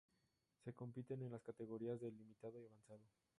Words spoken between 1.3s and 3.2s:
las categorías de ilimitado y avanzado.